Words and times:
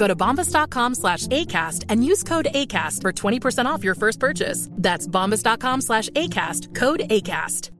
Go 0.00 0.08
to 0.08 0.16
bombas.com 0.16 0.94
slash 0.94 1.26
ACAST 1.26 1.84
and 1.90 2.02
use 2.02 2.22
code 2.22 2.48
ACAST 2.54 3.02
for 3.02 3.12
20% 3.12 3.66
off 3.66 3.84
your 3.84 3.94
first 3.94 4.18
purchase. 4.18 4.66
That's 4.72 5.06
bombas.com 5.06 5.82
slash 5.82 6.08
ACAST. 6.10 6.74
Code 6.74 7.00
ACAST. 7.00 7.70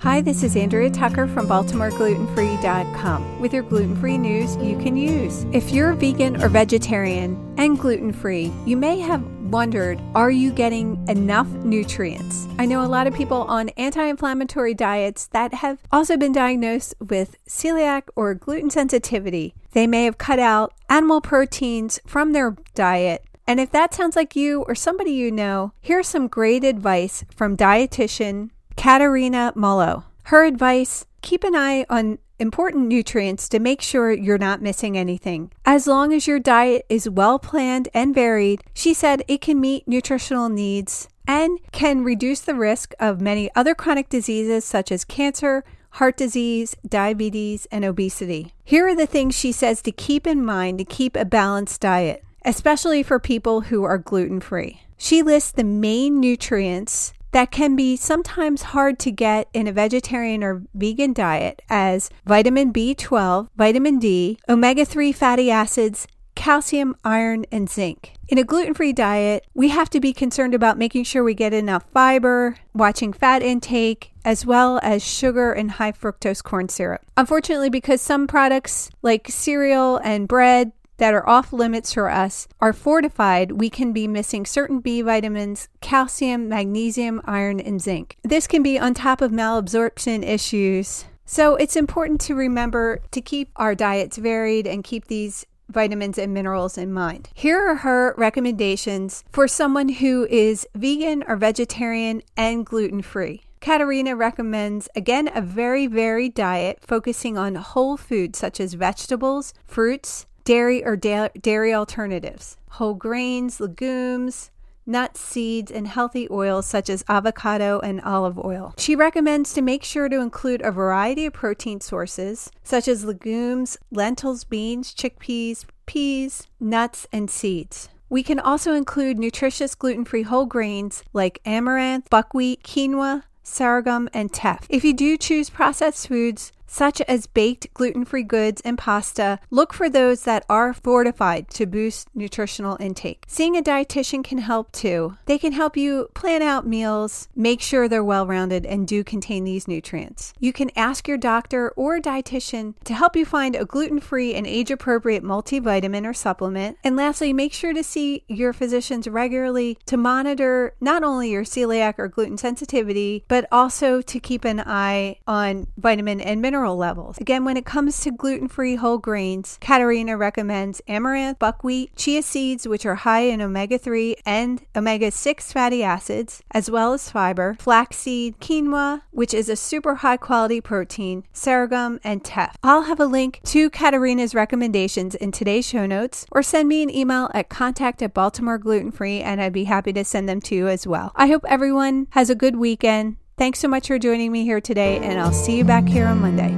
Hi, 0.00 0.20
this 0.20 0.44
is 0.44 0.56
Andrea 0.56 0.90
Tucker 0.90 1.26
from 1.26 1.48
BaltimoreGlutenFree.com 1.48 3.40
with 3.40 3.52
your 3.52 3.64
gluten 3.64 3.96
free 3.96 4.16
news 4.16 4.56
you 4.56 4.78
can 4.78 4.96
use. 4.96 5.44
If 5.52 5.70
you're 5.72 5.92
vegan 5.92 6.40
or 6.40 6.48
vegetarian 6.48 7.54
and 7.58 7.76
gluten 7.76 8.12
free, 8.12 8.52
you 8.64 8.76
may 8.76 9.00
have 9.00 9.22
wondered 9.50 10.00
are 10.14 10.30
you 10.30 10.52
getting 10.52 11.04
enough 11.08 11.48
nutrients? 11.48 12.46
I 12.58 12.66
know 12.66 12.84
a 12.84 12.86
lot 12.86 13.06
of 13.06 13.14
people 13.14 13.42
on 13.42 13.70
anti 13.70 14.04
inflammatory 14.04 14.72
diets 14.74 15.26
that 15.28 15.52
have 15.54 15.80
also 15.90 16.16
been 16.16 16.32
diagnosed 16.32 16.94
with 17.00 17.36
celiac 17.48 18.02
or 18.14 18.34
gluten 18.34 18.70
sensitivity. 18.70 19.54
They 19.78 19.86
may 19.86 20.06
have 20.06 20.18
cut 20.18 20.40
out 20.40 20.74
animal 20.88 21.20
proteins 21.20 22.00
from 22.04 22.32
their 22.32 22.56
diet. 22.74 23.22
And 23.46 23.60
if 23.60 23.70
that 23.70 23.94
sounds 23.94 24.16
like 24.16 24.34
you 24.34 24.62
or 24.62 24.74
somebody 24.74 25.12
you 25.12 25.30
know, 25.30 25.72
here's 25.80 26.08
some 26.08 26.26
great 26.26 26.64
advice 26.64 27.24
from 27.32 27.56
dietitian 27.56 28.50
Katerina 28.76 29.52
Mullo. 29.54 30.02
Her 30.24 30.44
advice 30.44 31.06
keep 31.22 31.44
an 31.44 31.54
eye 31.54 31.86
on 31.88 32.18
important 32.40 32.88
nutrients 32.88 33.48
to 33.50 33.60
make 33.60 33.80
sure 33.80 34.10
you're 34.10 34.36
not 34.36 34.60
missing 34.60 34.98
anything. 34.98 35.52
As 35.64 35.86
long 35.86 36.12
as 36.12 36.26
your 36.26 36.40
diet 36.40 36.84
is 36.88 37.08
well 37.08 37.38
planned 37.38 37.88
and 37.94 38.12
varied, 38.12 38.64
she 38.74 38.92
said 38.92 39.22
it 39.28 39.40
can 39.40 39.60
meet 39.60 39.86
nutritional 39.86 40.48
needs 40.48 41.06
and 41.28 41.60
can 41.70 42.02
reduce 42.02 42.40
the 42.40 42.56
risk 42.56 42.94
of 42.98 43.20
many 43.20 43.48
other 43.54 43.76
chronic 43.76 44.08
diseases 44.08 44.64
such 44.64 44.90
as 44.90 45.04
cancer, 45.04 45.62
heart 45.98 46.16
disease, 46.16 46.76
diabetes, 46.88 47.66
and 47.72 47.84
obesity. 47.84 48.54
Here 48.64 48.86
are 48.86 48.94
the 48.94 49.06
things 49.06 49.36
she 49.36 49.50
says 49.50 49.82
to 49.82 49.90
keep 49.90 50.28
in 50.28 50.44
mind 50.44 50.78
to 50.78 50.84
keep 50.84 51.16
a 51.16 51.24
balanced 51.24 51.80
diet, 51.80 52.22
especially 52.44 53.02
for 53.02 53.18
people 53.18 53.62
who 53.62 53.82
are 53.82 53.98
gluten 53.98 54.38
free. 54.40 54.82
She 54.96 55.22
lists 55.22 55.50
the 55.50 55.64
main 55.64 56.20
nutrients 56.20 57.12
that 57.32 57.50
can 57.50 57.74
be 57.74 57.96
sometimes 57.96 58.62
hard 58.62 59.00
to 59.00 59.10
get 59.10 59.48
in 59.52 59.66
a 59.66 59.72
vegetarian 59.72 60.44
or 60.44 60.62
vegan 60.72 61.12
diet 61.12 61.62
as 61.68 62.10
vitamin 62.24 62.72
B12, 62.72 63.48
vitamin 63.56 63.98
D, 63.98 64.38
omega 64.48 64.84
3 64.84 65.10
fatty 65.10 65.50
acids, 65.50 66.06
calcium, 66.38 66.94
iron, 67.04 67.44
and 67.50 67.68
zinc. 67.68 68.12
In 68.28 68.38
a 68.38 68.44
gluten 68.44 68.72
free 68.72 68.92
diet, 68.92 69.44
we 69.54 69.70
have 69.70 69.90
to 69.90 69.98
be 69.98 70.12
concerned 70.12 70.54
about 70.54 70.78
making 70.78 71.02
sure 71.02 71.24
we 71.24 71.34
get 71.34 71.52
enough 71.52 71.84
fiber, 71.92 72.56
watching 72.72 73.12
fat 73.12 73.42
intake, 73.42 74.12
as 74.24 74.46
well 74.46 74.78
as 74.84 75.04
sugar 75.04 75.50
and 75.50 75.72
high 75.72 75.90
fructose 75.90 76.42
corn 76.42 76.68
syrup. 76.68 77.02
Unfortunately, 77.16 77.68
because 77.68 78.00
some 78.00 78.28
products 78.28 78.88
like 79.02 79.28
cereal 79.28 79.96
and 80.04 80.28
bread 80.28 80.70
that 80.98 81.12
are 81.12 81.28
off 81.28 81.52
limits 81.52 81.92
for 81.92 82.08
us 82.08 82.46
are 82.60 82.72
fortified, 82.72 83.52
we 83.52 83.68
can 83.68 83.92
be 83.92 84.06
missing 84.06 84.46
certain 84.46 84.78
B 84.78 85.02
vitamins, 85.02 85.68
calcium, 85.80 86.48
magnesium, 86.48 87.20
iron, 87.24 87.58
and 87.58 87.82
zinc. 87.82 88.16
This 88.22 88.46
can 88.46 88.62
be 88.62 88.78
on 88.78 88.94
top 88.94 89.20
of 89.20 89.32
malabsorption 89.32 90.24
issues. 90.24 91.04
So 91.24 91.56
it's 91.56 91.76
important 91.76 92.20
to 92.22 92.36
remember 92.36 93.00
to 93.10 93.20
keep 93.20 93.50
our 93.56 93.74
diets 93.74 94.16
varied 94.16 94.68
and 94.68 94.84
keep 94.84 95.08
these 95.08 95.44
vitamins 95.68 96.18
and 96.18 96.32
minerals 96.32 96.78
in 96.78 96.92
mind. 96.92 97.28
Here 97.34 97.60
are 97.60 97.76
her 97.76 98.14
recommendations 98.16 99.24
for 99.30 99.46
someone 99.46 99.88
who 99.88 100.26
is 100.30 100.66
vegan 100.74 101.24
or 101.26 101.36
vegetarian 101.36 102.22
and 102.36 102.64
gluten 102.64 103.02
free. 103.02 103.42
Katerina 103.60 104.14
recommends 104.14 104.88
again 104.94 105.30
a 105.34 105.42
very 105.42 105.86
varied 105.86 106.34
diet 106.34 106.78
focusing 106.80 107.36
on 107.36 107.56
whole 107.56 107.96
foods 107.96 108.38
such 108.38 108.60
as 108.60 108.74
vegetables, 108.74 109.52
fruits, 109.64 110.26
dairy 110.44 110.84
or 110.84 110.96
da- 110.96 111.28
dairy 111.40 111.74
alternatives, 111.74 112.56
whole 112.70 112.94
grains, 112.94 113.60
legumes, 113.60 114.50
nuts, 114.88 115.20
seeds, 115.20 115.70
and 115.70 115.86
healthy 115.86 116.26
oils 116.30 116.66
such 116.66 116.88
as 116.90 117.04
avocado 117.08 117.78
and 117.80 118.00
olive 118.00 118.38
oil. 118.38 118.74
She 118.78 118.96
recommends 118.96 119.52
to 119.54 119.62
make 119.62 119.84
sure 119.84 120.08
to 120.08 120.20
include 120.20 120.62
a 120.62 120.72
variety 120.72 121.26
of 121.26 121.34
protein 121.34 121.80
sources 121.80 122.50
such 122.64 122.88
as 122.88 123.04
legumes, 123.04 123.76
lentils, 123.90 124.44
beans, 124.44 124.94
chickpeas, 124.94 125.64
peas, 125.86 126.48
nuts, 126.58 127.06
and 127.12 127.30
seeds. 127.30 127.88
We 128.10 128.22
can 128.22 128.40
also 128.40 128.72
include 128.72 129.18
nutritious 129.18 129.74
gluten 129.74 130.06
free 130.06 130.22
whole 130.22 130.46
grains 130.46 131.04
like 131.12 131.40
amaranth, 131.44 132.08
buckwheat, 132.08 132.62
quinoa, 132.62 133.24
sorghum, 133.42 134.08
and 134.14 134.32
teff. 134.32 134.66
If 134.70 134.84
you 134.84 134.94
do 134.94 135.16
choose 135.18 135.50
processed 135.50 136.08
foods, 136.08 136.52
such 136.68 137.00
as 137.02 137.26
baked 137.26 137.72
gluten 137.74 138.04
free 138.04 138.22
goods 138.22 138.62
and 138.64 138.78
pasta, 138.78 139.40
look 139.50 139.72
for 139.72 139.88
those 139.88 140.22
that 140.22 140.44
are 140.48 140.72
fortified 140.72 141.48
to 141.48 141.66
boost 141.66 142.08
nutritional 142.14 142.76
intake. 142.78 143.24
Seeing 143.26 143.56
a 143.56 143.62
dietitian 143.62 144.22
can 144.22 144.38
help 144.38 144.70
too. 144.70 145.16
They 145.26 145.38
can 145.38 145.52
help 145.52 145.76
you 145.76 146.08
plan 146.14 146.42
out 146.42 146.66
meals, 146.66 147.28
make 147.34 147.60
sure 147.60 147.88
they're 147.88 148.04
well 148.04 148.26
rounded, 148.26 148.66
and 148.66 148.86
do 148.86 149.02
contain 149.02 149.44
these 149.44 149.66
nutrients. 149.66 150.34
You 150.38 150.52
can 150.52 150.70
ask 150.76 151.08
your 151.08 151.16
doctor 151.16 151.70
or 151.70 151.98
dietitian 151.98 152.74
to 152.84 152.94
help 152.94 153.16
you 153.16 153.24
find 153.24 153.56
a 153.56 153.64
gluten 153.64 153.98
free 153.98 154.34
and 154.34 154.46
age 154.46 154.70
appropriate 154.70 155.24
multivitamin 155.24 156.06
or 156.06 156.12
supplement. 156.12 156.76
And 156.84 156.96
lastly, 156.96 157.32
make 157.32 157.52
sure 157.54 157.72
to 157.72 157.82
see 157.82 158.24
your 158.28 158.52
physicians 158.52 159.08
regularly 159.08 159.78
to 159.86 159.96
monitor 159.96 160.74
not 160.80 161.02
only 161.02 161.30
your 161.30 161.44
celiac 161.44 161.94
or 161.98 162.08
gluten 162.08 162.36
sensitivity, 162.36 163.24
but 163.26 163.46
also 163.50 164.02
to 164.02 164.20
keep 164.20 164.44
an 164.44 164.60
eye 164.60 165.16
on 165.26 165.66
vitamin 165.78 166.20
and 166.20 166.42
mineral 166.42 166.57
mineral 166.58 166.76
levels. 166.76 167.18
Again, 167.18 167.44
when 167.44 167.56
it 167.56 167.64
comes 167.64 168.00
to 168.00 168.10
gluten 168.10 168.48
free 168.48 168.74
whole 168.74 168.98
grains, 168.98 169.58
Katerina 169.60 170.16
recommends 170.16 170.82
amaranth, 170.88 171.38
buckwheat, 171.38 171.94
chia 171.94 172.20
seeds, 172.20 172.66
which 172.66 172.84
are 172.84 172.96
high 172.96 173.20
in 173.20 173.40
omega 173.40 173.78
3 173.78 174.16
and 174.26 174.62
omega 174.74 175.12
6 175.12 175.52
fatty 175.52 175.84
acids, 175.84 176.42
as 176.50 176.68
well 176.68 176.92
as 176.92 177.10
fiber, 177.10 177.56
flaxseed, 177.60 178.40
quinoa, 178.40 179.02
which 179.12 179.32
is 179.32 179.48
a 179.48 179.54
super 179.54 179.96
high 179.96 180.16
quality 180.16 180.60
protein, 180.60 181.22
sorghum, 181.32 182.00
and 182.02 182.24
teff. 182.24 182.56
I'll 182.64 182.82
have 182.82 182.98
a 182.98 183.06
link 183.06 183.40
to 183.44 183.70
Katerina's 183.70 184.34
recommendations 184.34 185.14
in 185.14 185.30
today's 185.30 185.64
show 185.64 185.86
notes, 185.86 186.26
or 186.32 186.42
send 186.42 186.68
me 186.68 186.82
an 186.82 186.90
email 186.90 187.30
at 187.34 187.48
contact 187.48 188.02
at 188.02 188.14
Baltimore 188.14 188.58
Gluten 188.58 188.90
Free, 188.90 189.20
and 189.20 189.40
I'd 189.40 189.52
be 189.52 189.64
happy 189.64 189.92
to 189.92 190.04
send 190.04 190.28
them 190.28 190.40
to 190.40 190.56
you 190.56 190.66
as 190.66 190.88
well. 190.88 191.12
I 191.14 191.28
hope 191.28 191.44
everyone 191.48 192.08
has 192.10 192.30
a 192.30 192.34
good 192.34 192.56
weekend. 192.56 193.17
Thanks 193.38 193.60
so 193.60 193.68
much 193.68 193.86
for 193.86 194.00
joining 194.00 194.32
me 194.32 194.42
here 194.42 194.60
today, 194.60 194.98
and 194.98 195.20
I'll 195.20 195.32
see 195.32 195.56
you 195.56 195.64
back 195.64 195.86
here 195.86 196.06
on 196.06 196.20
Monday. 196.20 196.52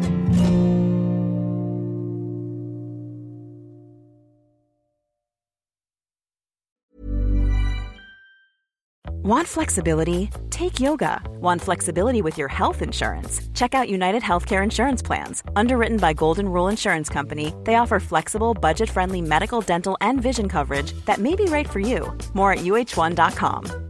Want 9.22 9.46
flexibility? 9.46 10.30
Take 10.48 10.80
yoga. 10.80 11.20
Want 11.38 11.60
flexibility 11.60 12.22
with 12.22 12.38
your 12.38 12.48
health 12.48 12.80
insurance? 12.80 13.42
Check 13.52 13.74
out 13.74 13.90
United 13.90 14.22
Healthcare 14.22 14.64
Insurance 14.64 15.02
Plans. 15.02 15.42
Underwritten 15.54 15.98
by 15.98 16.14
Golden 16.14 16.48
Rule 16.48 16.68
Insurance 16.68 17.10
Company, 17.10 17.52
they 17.64 17.74
offer 17.74 18.00
flexible, 18.00 18.54
budget 18.54 18.88
friendly 18.88 19.20
medical, 19.20 19.60
dental, 19.60 19.98
and 20.00 20.22
vision 20.22 20.48
coverage 20.48 20.92
that 21.04 21.18
may 21.18 21.36
be 21.36 21.44
right 21.44 21.68
for 21.68 21.80
you. 21.80 22.16
More 22.32 22.54
at 22.54 22.60
uh1.com. 22.60 23.89